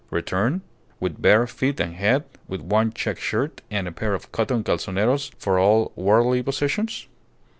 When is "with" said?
0.99-1.21, 2.47-2.59